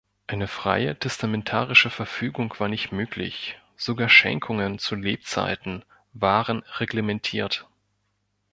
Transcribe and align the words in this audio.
Eine 0.25 0.47
freie 0.47 0.97
testamentarische 0.97 1.91
Verfügung 1.91 2.55
war 2.57 2.67
nicht 2.67 2.91
möglich, 2.91 3.59
sogar 3.75 4.09
Schenkungen 4.09 4.79
zu 4.79 4.95
Lebzeiten 4.95 5.85
waren 6.13 6.63
reglementiert. 6.79 7.67